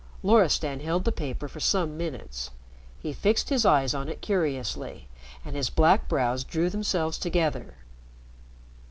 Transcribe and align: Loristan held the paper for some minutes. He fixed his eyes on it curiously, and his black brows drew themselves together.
Loristan 0.23 0.79
held 0.79 1.05
the 1.05 1.11
paper 1.11 1.47
for 1.47 1.59
some 1.59 1.95
minutes. 1.95 2.49
He 2.97 3.13
fixed 3.13 3.49
his 3.49 3.67
eyes 3.67 3.93
on 3.93 4.09
it 4.09 4.19
curiously, 4.19 5.09
and 5.45 5.55
his 5.55 5.69
black 5.69 6.07
brows 6.07 6.43
drew 6.43 6.71
themselves 6.71 7.19
together. 7.19 7.75